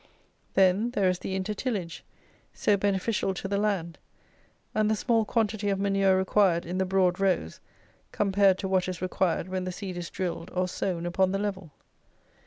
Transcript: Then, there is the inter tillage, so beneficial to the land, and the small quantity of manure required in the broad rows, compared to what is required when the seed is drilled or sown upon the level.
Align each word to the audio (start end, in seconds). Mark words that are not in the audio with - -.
Then, 0.55 0.89
there 0.89 1.07
is 1.09 1.19
the 1.19 1.35
inter 1.35 1.53
tillage, 1.53 2.01
so 2.55 2.75
beneficial 2.75 3.35
to 3.35 3.47
the 3.47 3.59
land, 3.59 3.99
and 4.73 4.89
the 4.89 4.95
small 4.95 5.25
quantity 5.25 5.69
of 5.69 5.79
manure 5.79 6.17
required 6.17 6.65
in 6.65 6.79
the 6.79 6.85
broad 6.87 7.19
rows, 7.19 7.59
compared 8.11 8.57
to 8.57 8.67
what 8.67 8.87
is 8.89 8.99
required 8.99 9.47
when 9.47 9.63
the 9.65 9.71
seed 9.71 9.97
is 9.97 10.09
drilled 10.09 10.49
or 10.55 10.67
sown 10.67 11.05
upon 11.05 11.33
the 11.33 11.37
level. 11.37 11.71